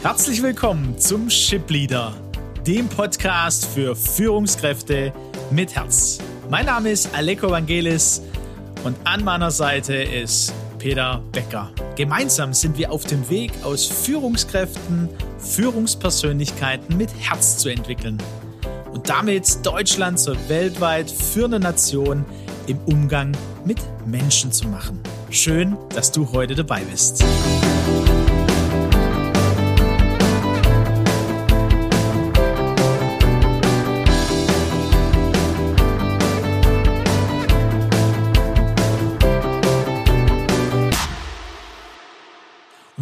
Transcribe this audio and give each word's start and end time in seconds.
Herzlich 0.00 0.40
willkommen 0.44 0.96
zum 0.96 1.28
Ship 1.28 1.68
Leader, 1.68 2.14
dem 2.64 2.88
Podcast 2.88 3.66
für 3.66 3.96
Führungskräfte 3.96 5.12
mit 5.50 5.74
Herz. 5.74 6.20
Mein 6.48 6.66
Name 6.66 6.92
ist 6.92 7.12
Aleko 7.16 7.50
Vangelis 7.50 8.22
und 8.84 8.96
an 9.02 9.24
meiner 9.24 9.50
Seite 9.50 9.94
ist 9.94 10.54
Peter 10.78 11.20
Becker. 11.32 11.72
Gemeinsam 11.96 12.54
sind 12.54 12.78
wir 12.78 12.92
auf 12.92 13.06
dem 13.06 13.28
Weg, 13.28 13.50
aus 13.64 13.86
Führungskräften 13.86 15.08
Führungspersönlichkeiten 15.40 16.96
mit 16.96 17.10
Herz 17.18 17.58
zu 17.58 17.68
entwickeln 17.68 18.22
und 18.92 19.08
damit 19.08 19.66
Deutschland 19.66 20.20
zur 20.20 20.36
weltweit 20.48 21.10
führenden 21.10 21.64
Nation 21.64 22.24
im 22.68 22.78
Umgang 22.86 23.36
mit 23.64 23.78
Menschen 24.06 24.52
zu 24.52 24.68
machen. 24.68 25.00
Schön, 25.30 25.76
dass 25.92 26.12
du 26.12 26.30
heute 26.32 26.54
dabei 26.54 26.82
bist. 26.82 27.24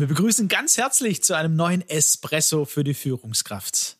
Wir 0.06 0.14
begrüßen 0.14 0.46
ganz 0.46 0.78
herzlich 0.78 1.24
zu 1.24 1.34
einem 1.34 1.56
neuen 1.56 1.82
Espresso 1.88 2.64
für 2.64 2.84
die 2.84 2.94
Führungskraft. 2.94 3.96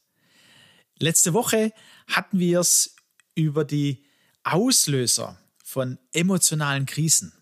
Letzte 1.00 1.32
Woche 1.32 1.72
hatten 2.06 2.38
wir 2.38 2.60
es 2.60 2.94
über 3.34 3.64
die 3.64 4.04
Auslöser 4.44 5.36
von 5.64 5.98
emotionalen 6.12 6.86
Krisen, 6.86 7.32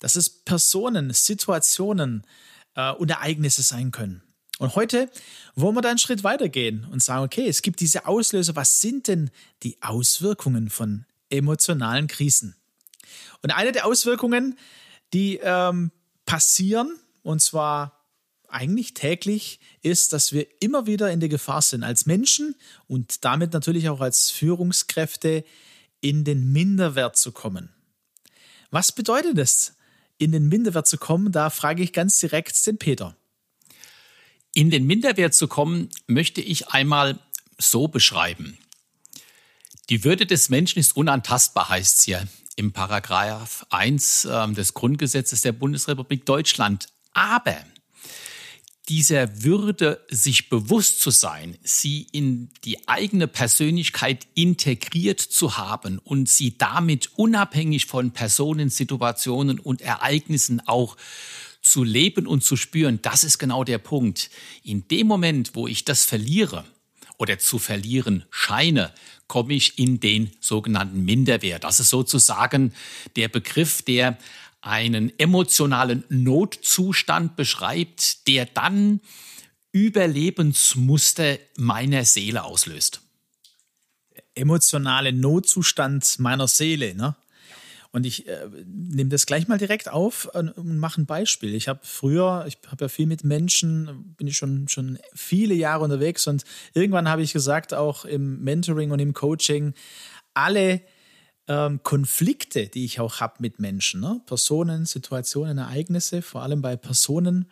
dass 0.00 0.16
es 0.16 0.30
Personen, 0.30 1.12
Situationen 1.12 2.26
äh, 2.74 2.90
und 2.90 3.08
Ereignisse 3.08 3.62
sein 3.62 3.92
können. 3.92 4.24
Und 4.58 4.74
heute 4.74 5.08
wollen 5.54 5.76
wir 5.76 5.82
da 5.82 5.90
einen 5.90 5.98
Schritt 5.98 6.24
weitergehen 6.24 6.88
und 6.90 7.00
sagen, 7.00 7.22
okay, 7.22 7.46
es 7.46 7.62
gibt 7.62 7.78
diese 7.78 8.06
Auslöser. 8.06 8.56
Was 8.56 8.80
sind 8.80 9.06
denn 9.06 9.30
die 9.62 9.80
Auswirkungen 9.80 10.70
von 10.70 11.06
emotionalen 11.30 12.08
Krisen? 12.08 12.56
Und 13.42 13.52
eine 13.52 13.70
der 13.70 13.86
Auswirkungen, 13.86 14.58
die 15.14 15.38
ähm, 15.40 15.92
passieren, 16.26 16.98
und 17.22 17.40
zwar 17.40 17.97
eigentlich 18.48 18.94
täglich 18.94 19.60
ist, 19.82 20.12
dass 20.12 20.32
wir 20.32 20.46
immer 20.60 20.86
wieder 20.86 21.10
in 21.10 21.20
der 21.20 21.28
Gefahr 21.28 21.62
sind, 21.62 21.84
als 21.84 22.06
Menschen 22.06 22.54
und 22.86 23.24
damit 23.24 23.52
natürlich 23.52 23.88
auch 23.88 24.00
als 24.00 24.30
Führungskräfte 24.30 25.44
in 26.00 26.24
den 26.24 26.52
Minderwert 26.52 27.16
zu 27.16 27.32
kommen. 27.32 27.70
Was 28.70 28.92
bedeutet 28.92 29.38
es, 29.38 29.74
in 30.18 30.32
den 30.32 30.48
Minderwert 30.48 30.86
zu 30.86 30.98
kommen? 30.98 31.32
Da 31.32 31.50
frage 31.50 31.82
ich 31.82 31.92
ganz 31.92 32.18
direkt 32.18 32.66
den 32.66 32.78
Peter. 32.78 33.16
In 34.54 34.70
den 34.70 34.86
Minderwert 34.86 35.34
zu 35.34 35.46
kommen, 35.48 35.90
möchte 36.06 36.40
ich 36.40 36.68
einmal 36.68 37.18
so 37.58 37.88
beschreiben. 37.88 38.58
Die 39.88 40.04
Würde 40.04 40.26
des 40.26 40.48
Menschen 40.48 40.78
ist 40.78 40.96
unantastbar, 40.96 41.68
heißt 41.68 41.98
es 41.98 42.04
hier 42.04 42.28
im 42.56 42.72
Paragraph 42.72 43.64
1 43.70 44.24
äh, 44.24 44.48
des 44.52 44.74
Grundgesetzes 44.74 45.42
der 45.42 45.52
Bundesrepublik 45.52 46.26
Deutschland. 46.26 46.88
Aber 47.12 47.56
dieser 48.88 49.42
Würde 49.42 50.04
sich 50.08 50.48
bewusst 50.48 51.00
zu 51.00 51.10
sein, 51.10 51.58
sie 51.62 52.06
in 52.12 52.48
die 52.64 52.88
eigene 52.88 53.28
Persönlichkeit 53.28 54.26
integriert 54.34 55.20
zu 55.20 55.58
haben 55.58 55.98
und 55.98 56.28
sie 56.28 56.56
damit 56.56 57.10
unabhängig 57.16 57.86
von 57.86 58.12
Personen, 58.12 58.70
Situationen 58.70 59.60
und 59.60 59.82
Ereignissen 59.82 60.66
auch 60.66 60.96
zu 61.60 61.84
leben 61.84 62.26
und 62.26 62.42
zu 62.42 62.56
spüren, 62.56 63.00
das 63.02 63.24
ist 63.24 63.38
genau 63.38 63.62
der 63.62 63.78
Punkt. 63.78 64.30
In 64.62 64.88
dem 64.88 65.06
Moment, 65.06 65.54
wo 65.54 65.66
ich 65.68 65.84
das 65.84 66.04
verliere 66.04 66.64
oder 67.18 67.38
zu 67.38 67.58
verlieren 67.58 68.24
scheine, 68.30 68.92
komme 69.26 69.52
ich 69.52 69.78
in 69.78 70.00
den 70.00 70.30
sogenannten 70.40 71.04
Minderwert. 71.04 71.64
Das 71.64 71.80
ist 71.80 71.90
sozusagen 71.90 72.72
der 73.16 73.28
Begriff, 73.28 73.82
der 73.82 74.16
einen 74.60 75.12
emotionalen 75.18 76.04
Notzustand 76.08 77.36
beschreibt, 77.36 78.26
der 78.26 78.46
dann 78.46 79.00
Überlebensmuster 79.72 81.38
meiner 81.56 82.04
Seele 82.04 82.44
auslöst. 82.44 83.00
Emotionale 84.34 85.12
Notzustand 85.12 86.18
meiner 86.18 86.48
Seele, 86.48 86.94
ne? 86.94 87.16
Und 87.90 88.04
ich 88.04 88.28
äh, 88.28 88.46
nehme 88.66 89.08
das 89.08 89.24
gleich 89.24 89.48
mal 89.48 89.56
direkt 89.56 89.88
auf 89.88 90.26
und, 90.34 90.50
und 90.50 90.78
mache 90.78 91.00
ein 91.00 91.06
Beispiel. 91.06 91.54
Ich 91.54 91.68
habe 91.68 91.80
früher, 91.82 92.44
ich 92.46 92.58
habe 92.66 92.84
ja 92.84 92.88
viel 92.88 93.06
mit 93.06 93.24
Menschen, 93.24 94.14
bin 94.16 94.26
ich 94.26 94.36
schon, 94.36 94.68
schon 94.68 94.98
viele 95.14 95.54
Jahre 95.54 95.84
unterwegs 95.84 96.26
und 96.26 96.44
irgendwann 96.74 97.08
habe 97.08 97.22
ich 97.22 97.32
gesagt, 97.32 97.72
auch 97.72 98.04
im 98.04 98.44
Mentoring 98.44 98.90
und 98.90 98.98
im 98.98 99.14
Coaching, 99.14 99.72
alle 100.34 100.82
ähm, 101.48 101.80
Konflikte, 101.82 102.68
die 102.68 102.84
ich 102.84 103.00
auch 103.00 103.20
habe 103.20 103.34
mit 103.38 103.58
Menschen, 103.58 104.00
ne? 104.00 104.20
Personen, 104.26 104.86
Situationen, 104.86 105.58
Ereignisse, 105.58 106.22
vor 106.22 106.42
allem 106.42 106.62
bei 106.62 106.76
Personen, 106.76 107.50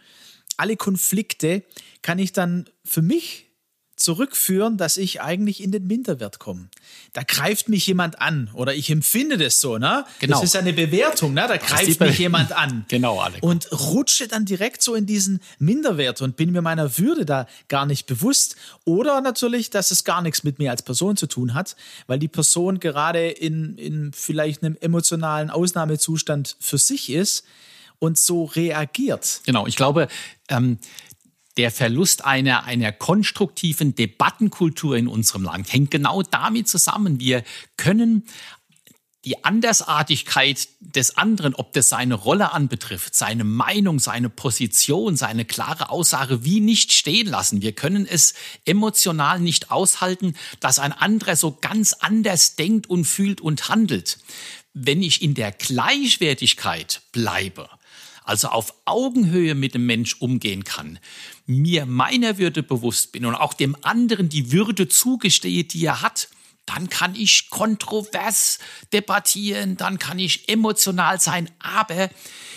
alle 0.57 0.77
Konflikte 0.77 1.63
kann 2.03 2.19
ich 2.19 2.33
dann 2.33 2.67
für 2.85 3.03
mich 3.03 3.46
zurückführen, 3.97 4.77
dass 4.77 4.99
ich 4.99 5.23
eigentlich 5.23 5.63
in 5.63 5.73
den 5.73 5.87
Minderwert 5.87 6.39
komme. 6.39 6.69
Da 7.15 7.23
greift 7.23 7.71
mich 7.71 7.87
jemand 7.87 8.21
an 8.21 8.51
oder 8.53 8.75
ich 8.75 8.91
empfinde 8.91 9.39
das 9.39 9.61
so, 9.61 9.79
ne? 9.79 10.05
Genau. 10.19 10.37
Das 10.39 10.45
ist 10.45 10.57
eine 10.57 10.75
Bewertung, 10.75 11.33
ne? 11.33 11.47
Da 11.49 11.57
greift 11.57 12.01
mich 12.01 12.19
jemand 12.19 12.53
an. 12.53 12.85
Genau, 12.97 13.21
Alex. 13.21 13.43
Und 13.43 13.73
rutsche 13.73 14.29
dann 14.29 14.45
direkt 14.45 14.83
so 14.83 14.95
in 14.95 15.07
diesen 15.07 15.41
Minderwert 15.59 16.23
und 16.23 16.37
bin 16.37 16.53
mir 16.53 16.63
meiner 16.63 16.99
Würde 16.99 17.25
da 17.25 17.47
gar 17.69 17.87
nicht 17.87 18.07
bewusst. 18.07 18.57
Oder 18.85 19.21
natürlich, 19.21 19.71
dass 19.71 19.91
es 19.91 20.05
gar 20.05 20.23
nichts 20.23 20.45
mit 20.45 20.59
mir 20.59 20.71
als 20.71 20.83
Person 20.83 21.17
zu 21.17 21.27
tun 21.27 21.55
hat, 21.55 21.75
weil 22.07 22.19
die 22.19 22.29
Person 22.29 22.81
gerade 22.81 23.29
in, 23.29 23.77
in 23.77 24.13
vielleicht 24.13 24.63
einem 24.63 24.77
emotionalen 24.81 25.51
Ausnahmezustand 25.51 26.57
für 26.61 26.79
sich 26.79 27.11
ist 27.11 27.45
und 27.99 28.19
so 28.19 28.45
reagiert. 28.45 29.41
Genau, 29.47 29.67
ich 29.67 29.77
glaube, 29.77 30.09
ähm, 30.49 30.79
der 31.57 31.71
Verlust 31.71 32.25
einer, 32.25 32.65
einer 32.65 32.93
konstruktiven 32.93 33.95
Debattenkultur 33.95 34.97
in 34.97 35.09
unserem 35.09 35.45
Land 35.45 35.73
hängt 35.73 35.91
genau 35.91 36.23
damit 36.23 36.69
zusammen. 36.69 37.19
Wir 37.21 37.45
können 37.77 38.25
die 39.27 39.45
Andersartigkeit 39.45 40.69
des 40.79 41.17
anderen, 41.17 41.57
ob 41.57 41.73
das 41.73 41.89
seine 41.89 42.15
Rolle 42.15 42.53
anbetrifft, 42.53 43.17
seine 43.17 43.43
Meinung, 43.43 43.99
seine 43.99 44.31
Position, 44.31 45.17
seine 45.17 45.45
klare 45.45 45.91
Aussage, 45.91 46.45
wie 46.45 46.61
nicht 46.61 46.93
stehen 46.93 47.27
lassen. 47.27 47.61
Wir 47.61 47.73
können 47.73 48.07
es 48.07 48.35
emotional 48.65 49.41
nicht 49.41 49.73
aushalten, 49.73 50.37
dass 50.61 50.79
ein 50.79 50.93
anderer 50.93 51.35
so 51.35 51.59
ganz 51.61 51.93
anders 51.93 52.55
denkt 52.55 52.89
und 52.89 53.05
fühlt 53.05 53.41
und 53.41 53.69
handelt. 53.69 54.19
Wenn 54.75 55.03
ich 55.03 55.23
in 55.23 55.35
der 55.35 55.51
Gleichwertigkeit 55.51 57.03
bleibe, 57.11 57.69
also 58.27 58.49
auf 58.49 58.75
Augenhöhe 58.85 59.55
mit 59.55 59.75
dem 59.75 59.87
Mensch 59.87 60.17
umgehen 60.21 60.65
kann, 60.65 60.99
mir 61.47 61.87
meiner 61.87 62.39
Würde 62.39 62.63
bewusst 62.63 63.13
bin 63.13 63.25
und 63.25 63.35
auch 63.35 63.55
dem 63.55 63.77
anderen 63.83 64.29
die 64.29 64.53
Würde 64.53 64.89
zugestehe, 64.89 65.65
die 65.65 65.85
er 65.87 66.03
hat, 66.03 66.29
dann 66.67 66.91
kann 66.91 67.15
ich 67.15 67.49
kontrovers 67.49 68.59
debattieren, 68.93 69.77
dann 69.77 69.99
kann 69.99 70.19
ich 70.19 70.49
emotional 70.49 71.21
sein, 71.21 71.49
aber 71.61 72.11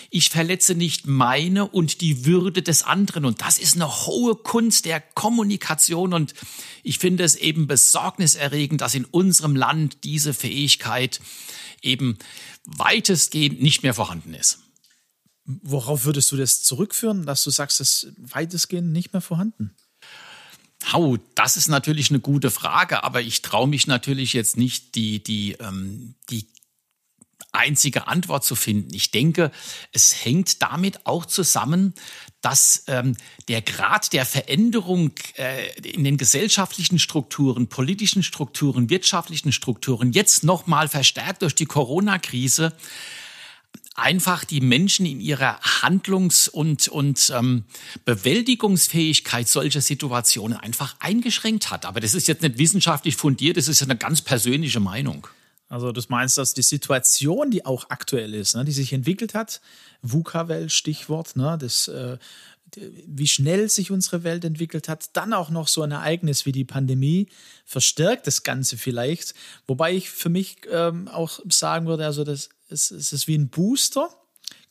ich 0.10 0.30
verletze 0.32 0.74
nicht 0.74 1.06
meine 1.06 1.68
und 1.68 2.02
die 2.02 2.26
Würde 2.26 2.64
des 2.64 2.82
anderen. 2.82 3.26
Und 3.26 3.42
das 3.42 3.60
ist 3.60 3.76
eine 3.76 4.08
hohe 4.08 4.36
Kunst 4.36 4.86
der 4.86 5.00
Kommunikation. 5.00 6.16
Und 6.16 6.34
ich 6.82 6.98
finde 6.98 7.24
es 7.24 7.36
eben 7.36 7.68
besorgniserregend, 7.68 8.82
dass 8.82 8.96
in 8.96 9.06
unserem 9.06 9.56
Land 9.56 10.04
diese 10.04 10.34
Fähigkeit 10.34 11.22
eben 11.84 12.18
weitestgehend 12.66 13.62
nicht 13.62 13.84
mehr 13.84 13.94
vorhanden 13.94 14.34
ist. 14.34 14.60
Worauf 15.64 16.06
würdest 16.06 16.32
du 16.32 16.38
das 16.38 16.62
zurückführen, 16.62 17.26
dass 17.26 17.44
du 17.44 17.50
sagst, 17.50 17.80
das 17.80 18.04
ist 18.04 18.14
weitestgehend 18.18 18.92
nicht 18.92 19.14
mehr 19.14 19.22
vorhanden? 19.22 19.76
Hau, 20.92 21.18
das 21.34 21.58
ist 21.58 21.68
natürlich 21.68 22.12
eine 22.12 22.20
gute 22.20 22.52
Frage, 22.52 23.04
aber 23.04 23.22
ich 23.22 23.42
traue 23.42 23.68
mich 23.68 23.88
natürlich 23.88 24.34
jetzt 24.34 24.58
nicht, 24.58 24.94
die, 24.94 25.24
die, 25.24 25.54
ähm, 25.54 26.14
die 26.30 26.48
einzige 27.52 28.08
Antwort 28.08 28.46
zu 28.46 28.54
finden. 28.54 28.94
Ich 28.94 29.10
denke, 29.10 29.52
es 29.92 30.24
hängt 30.24 30.62
damit 30.62 31.06
auch 31.08 31.26
zusammen, 31.26 31.96
dass 32.42 32.84
ähm, 32.88 33.18
der 33.48 33.64
Grad 33.64 34.14
der 34.14 34.26
Veränderung 34.26 35.14
äh, 35.36 35.80
in 35.82 36.04
den 36.04 36.18
gesellschaftlichen 36.18 37.00
Strukturen, 37.00 37.68
politischen 37.68 38.22
Strukturen, 38.22 38.92
wirtschaftlichen 38.92 39.52
Strukturen 39.52 40.12
jetzt 40.12 40.44
nochmal 40.44 40.88
verstärkt 40.88 41.42
durch 41.42 41.56
die 41.56 41.66
Corona-Krise 41.66 42.74
einfach 44.02 44.46
die 44.46 44.62
Menschen 44.62 45.06
in 45.06 45.20
ihrer 45.20 45.60
Handlungs- 45.62 46.48
und, 46.48 46.88
und 46.88 47.32
ähm, 47.36 47.66
Bewältigungsfähigkeit 48.06 49.48
solcher 49.48 49.82
Situationen 49.82 50.58
einfach 50.58 50.96
eingeschränkt 51.00 51.72
hat. 51.72 51.86
Aber 51.86 52.00
das 52.00 52.14
ist 52.14 52.28
jetzt 52.28 52.42
nicht 52.42 52.58
wissenschaftlich 52.58 53.16
fundiert, 53.16 53.58
das 53.58 53.68
ist 53.68 53.82
eine 53.82 53.98
ganz 53.98 54.22
persönliche 54.22 54.80
Meinung. 54.80 55.28
Also 55.70 55.92
du 55.92 56.02
meinst, 56.10 56.38
dass 56.38 56.56
die 56.56 56.64
Situation, 56.64 57.52
die 57.52 57.64
auch 57.66 57.86
aktuell 57.90 58.34
ist, 58.34 58.56
ne, 58.56 58.66
die 58.66 58.72
sich 58.72 58.92
entwickelt 58.92 59.36
hat, 59.36 59.62
VUCA-Welt, 60.02 60.72
Stichwort, 60.72 61.36
ne, 61.36 61.58
das, 61.62 61.88
äh, 61.88 62.18
wie 62.76 63.28
schnell 63.28 63.70
sich 63.70 63.92
unsere 63.92 64.24
Welt 64.24 64.46
entwickelt 64.46 64.90
hat, 64.90 65.16
dann 65.16 65.34
auch 65.34 65.50
noch 65.50 65.68
so 65.68 65.82
ein 65.82 65.92
Ereignis 65.92 66.46
wie 66.46 66.52
die 66.52 66.66
Pandemie 66.66 67.28
verstärkt 67.66 68.28
das 68.28 68.44
Ganze 68.44 68.78
vielleicht. 68.78 69.34
Wobei 69.68 69.94
ich 69.94 70.10
für 70.10 70.30
mich 70.30 70.58
ähm, 70.72 71.08
auch 71.08 71.40
sagen 71.50 71.88
würde, 71.88 72.06
also 72.06 72.24
das, 72.24 72.50
es, 72.70 72.92
es 72.92 73.14
ist 73.14 73.28
wie 73.28 73.38
ein 73.38 73.50
Booster, 73.50 74.10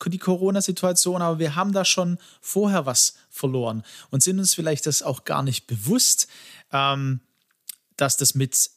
die 0.07 0.19
Corona-Situation, 0.19 1.23
aber 1.23 1.39
wir 1.39 1.57
haben 1.57 1.73
da 1.73 1.85
schon 1.85 2.19
vorher 2.41 2.87
was 2.87 3.15
verloren 3.31 3.83
und 4.11 4.23
sind 4.23 4.39
uns 4.39 4.55
vielleicht 4.55 4.87
das 4.87 5.03
auch 5.03 5.25
gar 5.25 5.43
nicht 5.43 5.67
bewusst, 5.67 6.29
ähm, 6.73 7.21
dass 7.97 8.17
das 8.17 8.35
mit 8.35 8.71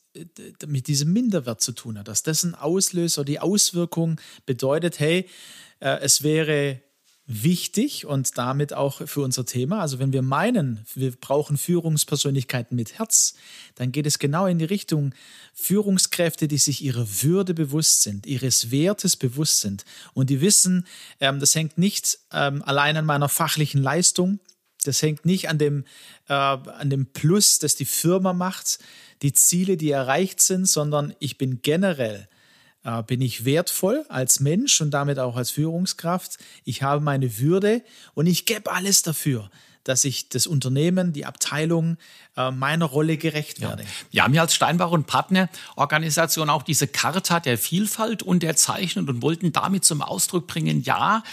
mit 0.66 0.88
diesem 0.88 1.14
Minderwert 1.14 1.62
zu 1.62 1.72
tun 1.72 1.98
hat, 1.98 2.10
dass 2.10 2.22
das 2.24 2.44
ein 2.44 2.54
Auslöser, 2.54 3.24
die 3.24 3.40
Auswirkung 3.40 4.20
bedeutet, 4.46 5.00
hey, 5.00 5.30
äh, 5.80 6.00
es 6.02 6.22
wäre 6.22 6.82
wichtig 7.32 8.06
und 8.06 8.38
damit 8.38 8.74
auch 8.74 9.08
für 9.08 9.22
unser 9.22 9.46
Thema. 9.46 9.80
Also 9.80 10.00
wenn 10.00 10.14
wir 10.14 10.22
meinen, 10.22 10.86
wir 10.94 11.12
brauchen 11.12 11.58
Führungspersönlichkeiten 11.58 12.76
mit 12.76 12.98
Herz, 12.98 13.36
dann 13.76 13.92
geht 13.92 14.06
es 14.06 14.20
genau 14.20 14.46
in 14.48 14.60
die 14.60 14.66
Richtung 14.66 15.14
Führungskräfte, 15.54 16.48
die 16.48 16.58
sich 16.58 16.84
ihrer 16.84 17.08
Würde 17.22 17.54
bewusst 17.54 18.02
sind, 18.04 18.26
ihres 18.26 18.72
Wertes 18.72 19.16
bewusst 19.16 19.62
sind 19.62 19.86
und 20.14 20.30
die 20.30 20.42
wissen, 20.42 20.86
ähm, 21.20 21.40
das 21.40 21.56
hängt 21.56 21.78
nicht 21.78 22.20
ähm, 22.32 22.62
allein 22.64 22.98
an 22.98 23.06
meiner 23.06 23.30
fachlichen 23.30 23.82
Leistung, 23.82 24.40
das 24.84 25.02
hängt 25.02 25.26
nicht 25.26 25.50
an 25.50 25.58
dem, 25.58 25.86
äh, 26.28 26.34
an 26.34 26.90
dem 26.90 27.06
Plus, 27.08 27.60
das 27.60 27.76
die 27.76 27.86
Firma 27.86 28.34
macht, 28.34 28.80
die 29.22 29.34
Ziele, 29.34 29.78
die 29.78 29.92
erreicht 29.92 30.42
sind, 30.42 30.68
sondern 30.68 31.14
ich 31.20 31.38
bin 31.38 31.62
generell 31.62 32.28
äh, 32.84 33.04
bin 33.04 33.22
ich 33.22 33.46
wertvoll 33.46 34.06
als 34.10 34.40
Mensch 34.40 34.82
und 34.82 34.92
damit 34.92 35.20
auch 35.20 35.36
als 35.36 35.52
Führungskraft. 35.52 36.38
Ich 36.64 36.84
habe 36.84 37.02
meine 37.02 37.40
Würde 37.40 37.82
und 38.14 38.28
ich 38.28 38.46
gebe 38.46 38.72
alles 38.72 39.02
dafür, 39.02 39.50
dass 39.84 40.04
ich 40.04 40.30
das 40.30 40.48
Unternehmen, 40.48 41.14
die 41.14 41.26
Abteilung 41.26 41.98
äh, 42.38 42.52
meiner 42.52 42.86
Rolle 42.86 43.18
gerecht 43.18 43.62
werde. 43.62 43.84
Ja. 43.84 43.90
Wir 44.12 44.24
haben 44.24 44.34
ja 44.34 44.42
als 44.42 44.54
Steinbach 44.54 44.92
und 44.92 45.08
Partnerorganisation 45.08 46.50
auch 46.50 46.64
diese 46.64 46.88
Charta 46.88 47.40
der 47.40 47.58
Vielfalt 47.58 48.24
unterzeichnet 48.24 49.10
und 49.10 49.22
wollten 49.22 49.52
damit 49.52 49.86
zum 49.86 50.02
Ausdruck 50.02 50.48
bringen, 50.48 50.82
ja, 50.84 51.24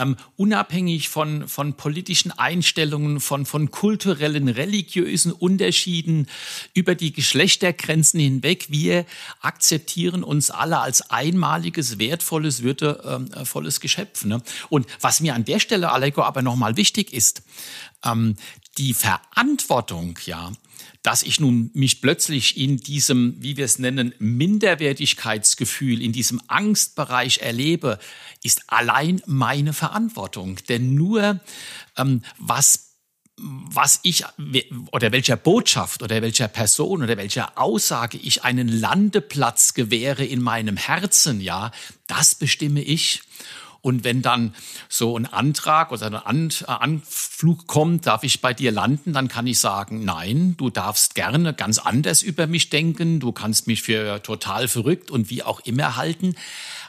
ähm, 0.00 0.16
unabhängig 0.36 1.08
von, 1.08 1.46
von 1.46 1.74
politischen 1.74 2.32
Einstellungen, 2.32 3.20
von, 3.20 3.46
von 3.46 3.70
kulturellen, 3.70 4.48
religiösen 4.48 5.32
Unterschieden 5.32 6.26
über 6.74 6.94
die 6.94 7.12
Geschlechtergrenzen 7.12 8.18
hinweg. 8.18 8.66
Wir 8.70 9.04
akzeptieren 9.40 10.24
uns 10.24 10.50
alle 10.50 10.78
als 10.78 11.10
einmaliges, 11.10 11.98
wertvolles, 11.98 12.62
würdevolles 12.62 13.76
ähm, 13.76 13.80
Geschöpf. 13.80 14.24
Ne? 14.24 14.42
Und 14.70 14.86
was 15.00 15.20
mir 15.20 15.34
an 15.34 15.44
der 15.44 15.60
Stelle, 15.60 15.92
Aleko, 15.92 16.22
aber 16.22 16.42
nochmal 16.42 16.76
wichtig 16.76 17.12
ist, 17.12 17.42
ähm, 18.04 18.36
die 18.78 18.94
Verantwortung, 18.94 20.18
ja, 20.24 20.52
dass 21.02 21.22
ich 21.22 21.40
nun 21.40 21.70
mich 21.74 22.00
plötzlich 22.00 22.56
in 22.56 22.76
diesem, 22.76 23.36
wie 23.42 23.56
wir 23.56 23.64
es 23.64 23.78
nennen, 23.78 24.14
Minderwertigkeitsgefühl, 24.18 26.02
in 26.02 26.12
diesem 26.12 26.40
Angstbereich 26.48 27.38
erlebe, 27.38 27.98
ist 28.42 28.62
allein 28.66 29.22
meine 29.26 29.72
Verantwortung. 29.72 30.56
Denn 30.68 30.94
nur 30.94 31.40
ähm, 31.96 32.22
was 32.38 32.90
was 33.42 34.00
ich 34.02 34.24
oder 34.92 35.12
welcher 35.12 35.36
Botschaft 35.36 36.02
oder 36.02 36.20
welcher 36.22 36.48
Person 36.48 37.02
oder 37.02 37.16
welcher 37.16 37.56
Aussage 37.58 38.18
ich 38.18 38.44
einen 38.44 38.68
Landeplatz 38.68 39.74
gewähre 39.74 40.24
in 40.24 40.42
meinem 40.42 40.76
Herzen, 40.76 41.40
ja, 41.40 41.70
das 42.06 42.34
bestimme 42.34 42.82
ich. 42.82 43.22
Und 43.82 44.04
wenn 44.04 44.20
dann 44.20 44.54
so 44.88 45.16
ein 45.16 45.26
Antrag 45.26 45.90
oder 45.90 46.26
ein 46.26 46.50
äh, 46.50 46.64
Anflug 46.66 47.66
kommt, 47.66 48.06
darf 48.06 48.24
ich 48.24 48.40
bei 48.40 48.52
dir 48.52 48.72
landen, 48.72 49.12
dann 49.12 49.28
kann 49.28 49.46
ich 49.46 49.58
sagen, 49.58 50.04
nein, 50.04 50.54
du 50.58 50.70
darfst 50.70 51.14
gerne 51.14 51.54
ganz 51.54 51.78
anders 51.78 52.22
über 52.22 52.46
mich 52.46 52.68
denken, 52.68 53.20
du 53.20 53.32
kannst 53.32 53.66
mich 53.66 53.82
für 53.82 54.22
total 54.22 54.68
verrückt 54.68 55.10
und 55.10 55.30
wie 55.30 55.42
auch 55.42 55.60
immer 55.60 55.96
halten. 55.96 56.34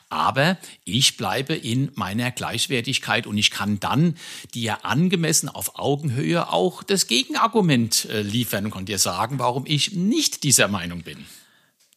Aber 0.10 0.58
ich 0.84 1.16
bleibe 1.16 1.56
in 1.56 1.90
meiner 1.96 2.32
Gleichwertigkeit 2.32 3.26
und 3.26 3.38
ich 3.38 3.50
kann 3.50 3.80
dann 3.80 4.18
dir 4.54 4.84
angemessen 4.84 5.48
auf 5.48 5.80
Augenhöhe 5.80 6.50
auch 6.52 6.84
das 6.84 7.08
Gegenargument 7.08 8.10
äh, 8.10 8.22
liefern 8.22 8.74
und 8.74 8.90
dir 8.90 9.00
sagen, 9.00 9.40
warum 9.40 9.66
ich 9.66 9.94
nicht 9.94 10.44
dieser 10.44 10.68
Meinung 10.68 11.04
bin. 11.04 11.26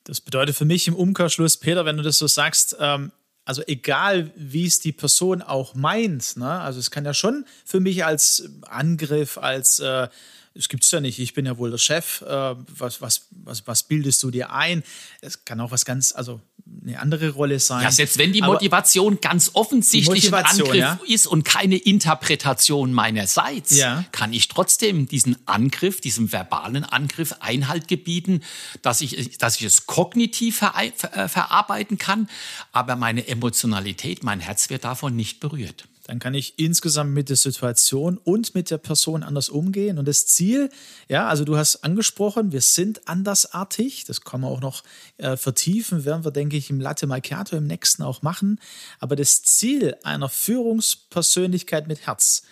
Das 0.05 0.21
bedeutet 0.21 0.55
für 0.55 0.65
mich 0.65 0.87
im 0.87 0.95
Umkehrschluss, 0.95 1.57
Peter, 1.57 1.85
wenn 1.85 1.97
du 1.97 2.05
das 2.05 2.19
so 2.19 2.29
sagst, 2.29 2.77
ähm, 2.79 3.11
also 3.45 3.63
egal, 3.67 4.31
wie 4.37 4.67
es 4.67 4.81
die 4.81 4.93
Person 4.93 5.43
auch 5.43 5.75
meint, 5.75 6.37
ne? 6.37 6.61
also 6.61 6.81
es 6.81 6.91
kann 6.91 7.05
ja 7.05 7.15
schon 7.15 7.45
für 7.65 7.81
mich 7.81 8.05
als 8.05 8.49
Angriff, 8.63 9.39
als 9.39 9.79
äh, 9.81 10.09
es 10.55 10.69
gibt 10.69 10.85
es 10.85 10.91
ja 10.91 11.01
nicht, 11.01 11.19
ich 11.19 11.35
bin 11.35 11.47
ja 11.47 11.59
wohl 11.59 11.71
der 11.71 11.79
Chef, 11.79 12.23
äh, 12.23 12.55
was, 12.79 13.01
was, 13.01 13.27
was, 13.31 13.67
was 13.67 13.83
bildest 13.83 14.23
du 14.23 14.31
dir 14.31 14.53
ein? 14.53 14.85
Es 15.21 15.45
kann 15.45 15.61
auch 15.61 15.73
was 15.73 15.85
ganz, 15.85 16.15
also 16.15 16.41
eine 16.83 16.99
andere 17.01 17.31
Rolle 17.31 17.59
sein. 17.59 17.83
Ja, 17.83 17.91
selbst 17.91 18.19
wenn 18.19 18.33
die 18.33 18.41
Motivation 18.41 19.15
Aber 19.15 19.21
ganz 19.21 19.51
offensichtlich 19.55 20.33
ein 20.33 20.45
Angriff 20.45 20.75
ja? 20.75 21.01
ist 21.07 21.27
und 21.27 21.45
keine 21.45 21.77
Interpretation 21.77 22.93
meinerseits, 22.93 23.77
ja. 23.77 24.05
kann 24.13 24.33
ich 24.33 24.49
trotzdem 24.49 25.09
diesen 25.09 25.37
Angriff, 25.47 26.01
diesem 26.01 26.31
verbalen 26.31 26.85
Angriff 26.85 27.35
Einhalt 27.41 27.89
gebieten, 27.89 28.43
dass 28.83 29.01
ich, 29.01 29.37
dass 29.39 29.57
ich 29.57 29.63
es 29.65 29.87
kognitiv 29.87 30.59
ver 30.59 30.75
ver 30.97 31.17
äh, 31.17 31.29
verarbeiten 31.29 31.99
kann, 31.99 32.29
aber 32.73 32.97
meine 32.97 33.27
Emotionalität, 33.27 34.23
mein 34.23 34.41
Herz 34.41 34.71
wird 34.71 34.85
davon 34.85 35.17
nicht 35.17 35.41
berührt 35.41 35.87
dann 36.05 36.19
kann 36.19 36.35
ich 36.35 36.59
insgesamt 36.59 37.13
mit 37.13 37.31
der 37.31 37.37
Situation 37.37 38.19
und 38.19 38.55
mit 38.55 38.71
der 38.71 38.77
Person 38.77 39.23
anders 39.23 39.49
umgehen. 39.49 39.99
Und 39.99 40.07
das 40.07 40.27
Ziel, 40.27 40.69
ja, 41.09 41.29
also 41.29 41.45
du 41.45 41.57
hast 41.57 41.77
angesprochen, 41.77 42.53
wir 42.53 42.61
sind 42.61 43.09
andersartig. 43.09 44.05
Das 44.05 44.21
kann 44.21 44.43
man 44.43 44.51
auch 44.51 44.61
noch 44.61 44.85
äh, 45.17 45.39
vertiefen, 45.39 46.05
werden 46.05 46.25
wir, 46.25 46.31
denke 46.31 46.59
ich, 46.59 46.69
im 46.69 46.79
Latte 46.79 47.07
Macchiato 47.07 47.57
im 47.57 47.67
nächsten 47.67 48.03
auch 48.03 48.21
machen. 48.21 48.61
Aber 49.01 49.17
das 49.17 49.43
Ziel 49.43 49.97
einer 50.03 50.29
Führungspersönlichkeit 50.29 51.89
mit 51.89 52.07
Herz 52.07 52.43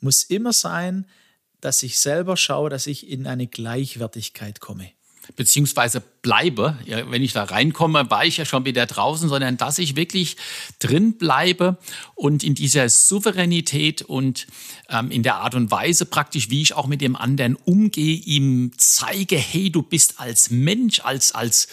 muss 0.00 0.22
immer 0.22 0.52
sein, 0.52 1.06
dass 1.62 1.82
ich 1.82 1.98
selber 1.98 2.36
schaue, 2.36 2.68
dass 2.68 2.86
ich 2.86 3.08
in 3.08 3.26
eine 3.26 3.46
Gleichwertigkeit 3.46 4.60
komme 4.60 4.90
beziehungsweise 5.36 6.00
bleibe. 6.00 6.78
Ja, 6.84 7.10
wenn 7.10 7.22
ich 7.22 7.32
da 7.32 7.44
reinkomme, 7.44 8.10
war 8.10 8.24
ich 8.24 8.36
ja 8.36 8.44
schon 8.44 8.64
wieder 8.64 8.86
draußen, 8.86 9.28
sondern 9.28 9.56
dass 9.56 9.78
ich 9.78 9.96
wirklich 9.96 10.36
drin 10.78 11.18
bleibe 11.18 11.78
und 12.14 12.42
in 12.42 12.54
dieser 12.54 12.88
Souveränität 12.88 14.02
und 14.02 14.46
ähm, 14.88 15.10
in 15.10 15.22
der 15.22 15.36
Art 15.36 15.54
und 15.54 15.70
Weise 15.70 16.06
praktisch, 16.06 16.50
wie 16.50 16.62
ich 16.62 16.74
auch 16.74 16.86
mit 16.86 17.00
dem 17.00 17.16
anderen 17.16 17.56
umgehe, 17.56 18.16
ihm 18.16 18.72
zeige, 18.76 19.36
hey, 19.36 19.70
du 19.70 19.82
bist 19.82 20.20
als 20.20 20.50
Mensch, 20.50 21.00
als, 21.00 21.32
als, 21.32 21.68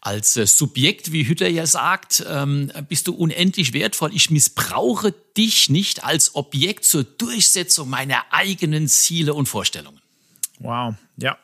als 0.00 0.36
äh, 0.36 0.46
Subjekt, 0.46 1.12
wie 1.12 1.26
Hütter 1.26 1.48
ja 1.48 1.66
sagt, 1.66 2.24
ähm, 2.28 2.70
bist 2.88 3.08
du 3.08 3.14
unendlich 3.14 3.72
wertvoll. 3.72 4.14
Ich 4.14 4.30
missbrauche 4.30 5.14
dich 5.36 5.70
nicht 5.70 6.04
als 6.04 6.34
Objekt 6.34 6.84
zur 6.84 7.04
Durchsetzung 7.04 7.88
meiner 7.88 8.24
eigenen 8.30 8.88
Ziele 8.88 9.34
und 9.34 9.46
Vorstellungen. 9.46 10.00
Wow, 10.58 10.94
ja, 11.16 11.38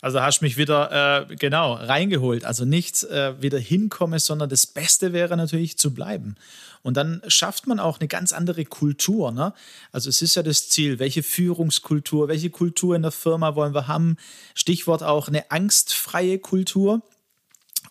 also 0.00 0.20
hast 0.22 0.40
mich 0.40 0.56
wieder 0.56 1.28
äh, 1.30 1.36
genau 1.36 1.74
reingeholt. 1.74 2.44
Also 2.44 2.64
nicht 2.64 3.02
äh, 3.04 3.40
wieder 3.40 3.58
hinkomme, 3.58 4.18
sondern 4.18 4.48
das 4.48 4.66
Beste 4.66 5.12
wäre 5.12 5.36
natürlich 5.36 5.76
zu 5.76 5.92
bleiben. 5.92 6.36
Und 6.82 6.96
dann 6.96 7.20
schafft 7.26 7.66
man 7.66 7.78
auch 7.78 8.00
eine 8.00 8.08
ganz 8.08 8.32
andere 8.32 8.64
Kultur. 8.64 9.32
Ne? 9.32 9.52
Also 9.92 10.08
es 10.08 10.22
ist 10.22 10.34
ja 10.34 10.42
das 10.42 10.68
Ziel, 10.70 10.98
welche 10.98 11.22
Führungskultur, 11.22 12.28
welche 12.28 12.50
Kultur 12.50 12.96
in 12.96 13.02
der 13.02 13.10
Firma 13.10 13.54
wollen 13.54 13.74
wir 13.74 13.86
haben. 13.86 14.16
Stichwort 14.54 15.02
auch 15.02 15.28
eine 15.28 15.50
angstfreie 15.50 16.38
Kultur. 16.38 17.02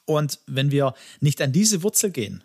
Und 0.06 0.40
wenn 0.48 0.72
wir 0.72 0.96
nicht 1.20 1.42
an 1.42 1.52
diese 1.52 1.84
Wurzel 1.84 2.10
gehen, 2.10 2.44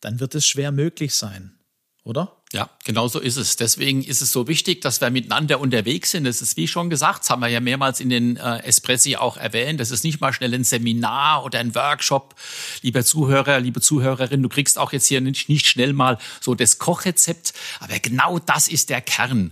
dann 0.00 0.18
wird 0.18 0.34
es 0.34 0.46
schwer 0.46 0.72
möglich 0.72 1.14
sein, 1.14 1.54
oder? 2.02 2.35
Ja, 2.52 2.70
genau 2.84 3.08
so 3.08 3.18
ist 3.18 3.36
es. 3.36 3.56
Deswegen 3.56 4.04
ist 4.04 4.22
es 4.22 4.30
so 4.30 4.46
wichtig, 4.46 4.80
dass 4.80 5.00
wir 5.00 5.10
miteinander 5.10 5.58
unterwegs 5.58 6.12
sind. 6.12 6.22
Das 6.24 6.40
ist 6.40 6.56
wie 6.56 6.68
schon 6.68 6.90
gesagt, 6.90 7.20
das 7.20 7.30
haben 7.30 7.40
wir 7.40 7.48
ja 7.48 7.58
mehrmals 7.58 7.98
in 7.98 8.08
den 8.08 8.36
äh, 8.36 8.58
Espressi 8.58 9.16
auch 9.16 9.36
erwähnt. 9.36 9.80
Das 9.80 9.90
ist 9.90 10.04
nicht 10.04 10.20
mal 10.20 10.32
schnell 10.32 10.54
ein 10.54 10.62
Seminar 10.62 11.44
oder 11.44 11.58
ein 11.58 11.74
Workshop. 11.74 12.36
Lieber 12.82 13.04
Zuhörer, 13.04 13.58
liebe 13.58 13.80
Zuhörerin, 13.80 14.44
du 14.44 14.48
kriegst 14.48 14.78
auch 14.78 14.92
jetzt 14.92 15.08
hier 15.08 15.20
nicht, 15.20 15.48
nicht 15.48 15.66
schnell 15.66 15.92
mal 15.92 16.18
so 16.40 16.54
das 16.54 16.78
Kochrezept. 16.78 17.52
Aber 17.80 17.98
genau 17.98 18.38
das 18.38 18.68
ist 18.68 18.90
der 18.90 19.00
Kern. 19.00 19.50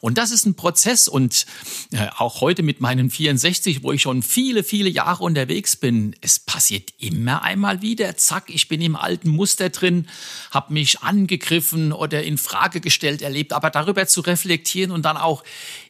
Und 0.00 0.18
das 0.18 0.30
ist 0.30 0.44
ein 0.44 0.54
Prozess. 0.54 1.08
Und 1.08 1.46
äh, 1.92 2.08
auch 2.18 2.42
heute 2.42 2.62
mit 2.62 2.78
meinen 2.78 3.08
64, 3.08 3.82
wo 3.82 3.90
ich 3.90 4.02
schon 4.02 4.22
viele, 4.22 4.64
viele 4.64 4.90
Jahre 4.90 5.24
unterwegs 5.24 5.76
bin, 5.76 6.14
es 6.20 6.38
passiert 6.38 6.92
immer 6.98 7.42
einmal 7.42 7.80
wieder. 7.80 8.14
Zack, 8.18 8.50
ich 8.50 8.68
bin 8.68 8.82
im 8.82 8.96
alten 8.96 9.30
Muster 9.30 9.70
drin, 9.70 10.08
habe 10.50 10.74
mich 10.74 11.00
angegriffen 11.00 11.90
oder 11.94 12.22
in 12.22 12.33
Frage 12.38 12.80
gestellt 12.80 13.22
erlebt. 13.22 13.52
Aber 13.52 13.70
darüber 13.70 14.06
zu 14.06 14.20
reflektieren 14.20 14.90
und 14.90 15.04
dann 15.04 15.16
auch 15.16 15.44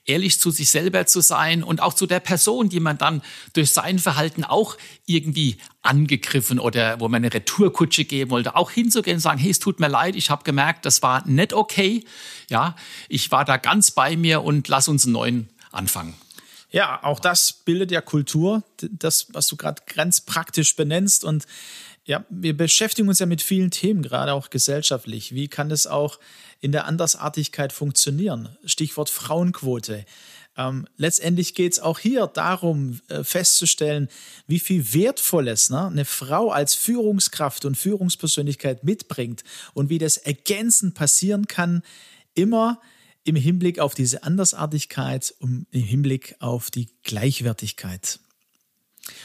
ehrlich 0.05 0.41
zu 0.41 0.51
sich 0.51 0.71
selber 0.71 1.07
zu 1.07 1.21
sein 1.21 1.63
und 1.63 1.81
auch 1.81 1.95
zu 1.95 2.07
der 2.07 2.21
Person, 2.21 2.69
die 2.69 2.81
man 2.81 2.99
dann 2.99 3.23
durch 3.53 3.71
sein 3.71 3.99
Verhalten 3.99 4.45
auch 4.45 4.77
irgendwie 5.07 5.57
angegriffen 5.83 6.59
oder 6.59 7.01
wo 7.01 7.09
man 7.09 7.25
eine 7.25 7.33
Retourkutsche 7.33 8.05
geben 8.05 8.31
wollte, 8.31 8.57
auch 8.57 8.71
hinzugehen 8.71 9.17
und 9.17 9.21
sagen, 9.21 9.39
hey, 9.39 9.51
es 9.51 9.59
tut 9.59 9.81
mir 9.81 9.89
leid, 9.89 10.17
ich 10.17 10.31
habe 10.31 10.45
gemerkt, 10.45 10.87
das 10.87 11.03
war 11.03 11.27
nicht 11.27 11.53
okay. 11.53 12.05
Ja, 12.51 12.77
ich 13.09 13.31
war 13.31 13.45
da 13.45 13.57
ganz 13.57 13.91
bei 13.91 14.17
mir 14.17 14.43
und 14.43 14.69
lass 14.69 14.89
uns 14.89 15.05
einen 15.05 15.13
neuen 15.13 15.49
anfangen. 15.73 16.15
Ja, 16.75 16.99
auch 17.05 17.21
das 17.21 17.53
bildet 17.53 17.93
ja 17.93 18.01
Kultur, 18.01 18.65
das, 18.79 19.29
was 19.33 19.47
du 19.47 19.55
gerade 19.55 19.81
ganz 19.95 20.21
praktisch 20.21 20.75
benennst. 20.75 21.23
Und 21.23 21.45
ja, 22.05 22.25
wir 22.31 22.57
beschäftigen 22.57 23.09
uns 23.09 23.21
ja 23.21 23.27
mit 23.27 23.43
vielen 23.43 23.71
Themen, 23.71 24.03
gerade 24.03 24.33
auch 24.33 24.51
gesellschaftlich. 24.51 25.33
Wie 25.37 25.47
kann 25.47 25.71
es 25.71 25.87
auch 25.87 26.19
in 26.61 26.73
der 26.73 26.87
Andersartigkeit 26.87 27.73
funktionieren? 27.73 28.49
Stichwort 28.65 29.09
Frauenquote. 29.09 30.05
Ähm, 30.57 30.89
letztendlich 30.97 31.55
geht 31.55 31.75
es 31.75 31.79
auch 31.79 32.01
hier 32.01 32.27
darum, 32.27 33.01
äh, 33.07 33.23
festzustellen, 33.23 34.09
wie 34.49 34.59
viel 34.59 34.95
Wertvolles 34.95 35.71
ne, 35.71 35.87
eine 35.87 36.05
Frau 36.05 36.51
als 36.51 36.75
Führungskraft 36.75 37.67
und 37.67 37.77
Führungspersönlichkeit 37.77 38.83
mitbringt 38.83 39.45
und 39.75 39.91
wie 39.91 39.99
das 39.99 40.17
ergänzend 40.17 40.97
passieren 40.97 41.47
kann, 41.47 41.85
immer 42.35 42.81
im 43.25 43.37
Hinblick 43.37 43.79
auf 43.79 43.95
diese 43.95 44.23
Andersartigkeit 44.23 45.35
und 45.41 45.67
im 45.71 45.83
Hinblick 45.83 46.37
auf 46.41 46.71
die 46.71 46.89
Gleichwertigkeit. 47.03 48.21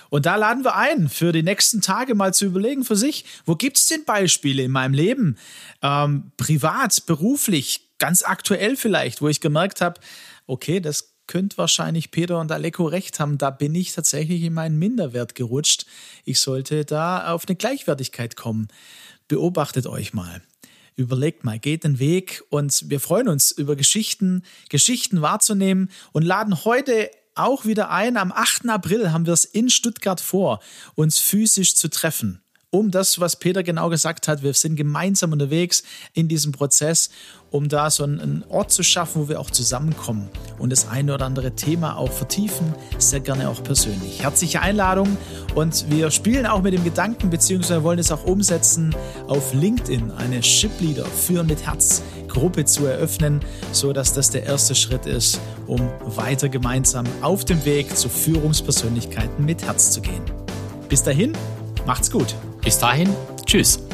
Und 0.09 0.25
da 0.25 0.35
laden 0.35 0.63
wir 0.63 0.75
ein, 0.75 1.09
für 1.09 1.31
die 1.31 1.43
nächsten 1.43 1.81
Tage 1.81 2.15
mal 2.15 2.33
zu 2.33 2.45
überlegen 2.45 2.83
für 2.83 2.95
sich, 2.95 3.25
wo 3.45 3.55
gibt 3.55 3.77
es 3.77 3.85
denn 3.87 4.03
Beispiele 4.05 4.63
in 4.63 4.71
meinem 4.71 4.93
Leben, 4.93 5.37
ähm, 5.81 6.31
privat, 6.37 7.05
beruflich, 7.05 7.89
ganz 7.97 8.23
aktuell 8.23 8.75
vielleicht, 8.75 9.21
wo 9.21 9.27
ich 9.27 9.41
gemerkt 9.41 9.81
habe, 9.81 10.01
okay, 10.47 10.79
das 10.79 11.13
könnte 11.27 11.57
wahrscheinlich 11.57 12.11
Peter 12.11 12.39
und 12.39 12.51
Aleko 12.51 12.87
recht 12.87 13.19
haben, 13.19 13.37
da 13.37 13.51
bin 13.51 13.75
ich 13.75 13.93
tatsächlich 13.93 14.41
in 14.41 14.53
meinen 14.53 14.79
Minderwert 14.79 15.35
gerutscht. 15.35 15.85
Ich 16.25 16.39
sollte 16.39 16.85
da 16.85 17.31
auf 17.31 17.47
eine 17.47 17.55
Gleichwertigkeit 17.55 18.35
kommen. 18.35 18.67
Beobachtet 19.27 19.85
euch 19.85 20.13
mal 20.13 20.41
überlegt 20.99 21.43
mal, 21.43 21.57
geht 21.57 21.83
den 21.83 21.97
Weg 21.97 22.43
und 22.49 22.89
wir 22.89 22.99
freuen 22.99 23.29
uns 23.29 23.51
über 23.51 23.75
Geschichten, 23.75 24.43
Geschichten 24.69 25.21
wahrzunehmen 25.21 25.89
und 26.11 26.23
laden 26.23 26.65
heute 26.65 27.09
auch 27.35 27.65
wieder 27.65 27.89
ein. 27.89 28.17
Am 28.17 28.31
8. 28.31 28.67
April 28.67 29.11
haben 29.11 29.25
wir 29.25 29.33
es 29.33 29.45
in 29.45 29.69
Stuttgart 29.69 30.19
vor, 30.19 30.59
uns 30.95 31.19
physisch 31.19 31.75
zu 31.75 31.89
treffen 31.89 32.41
um 32.71 32.91
das, 32.91 33.19
was 33.19 33.35
Peter 33.35 33.63
genau 33.63 33.89
gesagt 33.89 34.27
hat. 34.27 34.43
Wir 34.43 34.53
sind 34.53 34.75
gemeinsam 34.75 35.31
unterwegs 35.31 35.83
in 36.13 36.27
diesem 36.27 36.51
Prozess, 36.51 37.09
um 37.51 37.67
da 37.67 37.89
so 37.89 38.03
einen 38.03 38.43
Ort 38.49 38.71
zu 38.71 38.83
schaffen, 38.83 39.23
wo 39.23 39.29
wir 39.29 39.39
auch 39.39 39.49
zusammenkommen 39.49 40.29
und 40.59 40.71
das 40.71 40.87
eine 40.87 41.15
oder 41.15 41.25
andere 41.25 41.55
Thema 41.55 41.97
auch 41.97 42.11
vertiefen, 42.11 42.75
sehr 42.99 43.21
gerne 43.21 43.49
auch 43.49 43.63
persönlich. 43.63 44.21
Herzliche 44.21 44.61
Einladung 44.61 45.17
und 45.55 45.89
wir 45.89 46.11
spielen 46.11 46.45
auch 46.45 46.61
mit 46.61 46.73
dem 46.73 46.83
Gedanken, 46.83 47.31
beziehungsweise 47.31 47.83
wollen 47.83 47.97
es 47.97 48.11
auch 48.11 48.23
umsetzen, 48.25 48.95
auf 49.27 49.53
LinkedIn 49.53 50.11
eine 50.11 50.43
Shipleader 50.43 51.05
Führen 51.05 51.47
mit 51.47 51.65
Herz 51.65 52.03
Gruppe 52.27 52.65
zu 52.65 52.85
eröffnen, 52.85 53.39
so 53.71 53.91
dass 53.91 54.13
das 54.13 54.29
der 54.29 54.43
erste 54.43 54.75
Schritt 54.75 55.07
ist, 55.07 55.39
um 55.65 55.81
weiter 56.05 56.49
gemeinsam 56.49 57.05
auf 57.21 57.43
dem 57.43 57.65
Weg 57.65 57.97
zu 57.97 58.07
Führungspersönlichkeiten 58.07 59.43
mit 59.43 59.63
Herz 59.63 59.89
zu 59.89 60.01
gehen. 60.01 60.23
Bis 60.87 61.01
dahin, 61.01 61.33
macht's 61.87 62.11
gut. 62.11 62.35
Bis 62.69 62.77
dahin, 62.77 63.09
tschüss. 63.47 63.88